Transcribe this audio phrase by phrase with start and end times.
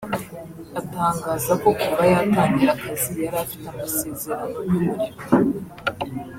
[0.79, 5.17] Atangaza ko kuva yatangira akazi yari afite amasezerano y’umurimo